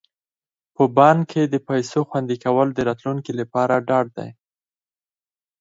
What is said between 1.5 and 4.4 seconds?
پيسو خوندي کول د راتلونکي لپاره ډاډ دی.